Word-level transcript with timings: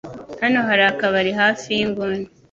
Hano 0.41 0.59
hari 0.67 0.83
akabari 0.91 1.31
hafi 1.41 1.67
yinguni. 1.77 2.21